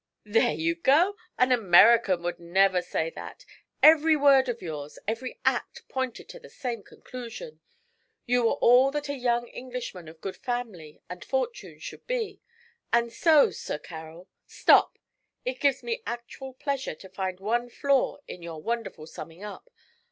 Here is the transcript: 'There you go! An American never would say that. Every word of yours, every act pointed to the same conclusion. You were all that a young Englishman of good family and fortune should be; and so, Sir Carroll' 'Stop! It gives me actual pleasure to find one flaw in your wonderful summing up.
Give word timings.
'There 0.25 0.53
you 0.55 0.73
go! 0.73 1.15
An 1.37 1.51
American 1.51 2.23
never 2.39 2.77
would 2.79 2.83
say 2.85 3.11
that. 3.11 3.45
Every 3.83 4.15
word 4.15 4.49
of 4.49 4.59
yours, 4.59 4.97
every 5.07 5.39
act 5.45 5.87
pointed 5.89 6.27
to 6.29 6.39
the 6.39 6.49
same 6.49 6.81
conclusion. 6.81 7.59
You 8.25 8.43
were 8.45 8.53
all 8.53 8.89
that 8.89 9.09
a 9.09 9.13
young 9.13 9.47
Englishman 9.49 10.07
of 10.07 10.19
good 10.19 10.37
family 10.37 11.03
and 11.07 11.23
fortune 11.23 11.77
should 11.77 12.07
be; 12.07 12.41
and 12.91 13.13
so, 13.13 13.51
Sir 13.51 13.77
Carroll' 13.77 14.27
'Stop! 14.47 14.97
It 15.45 15.59
gives 15.59 15.83
me 15.83 16.01
actual 16.07 16.53
pleasure 16.55 16.95
to 16.95 17.07
find 17.07 17.39
one 17.39 17.69
flaw 17.69 18.21
in 18.27 18.41
your 18.41 18.59
wonderful 18.59 19.05
summing 19.05 19.43
up. 19.43 19.69